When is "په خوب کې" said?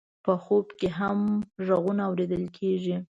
0.25-0.87